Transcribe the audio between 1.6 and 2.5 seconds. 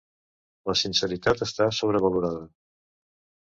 sobrevalorada.